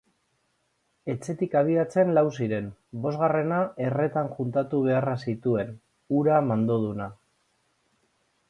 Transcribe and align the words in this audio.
Etxetik 1.13 1.57
abiatzen 1.61 2.13
lau 2.19 2.23
ziren, 2.31 2.71
bosgarrena 3.05 3.59
Erretan 3.89 4.33
juntatu 4.39 4.83
beharra 4.89 5.15
zituen, 5.27 5.73
hura 6.19 6.43
mandoduna. 6.49 7.13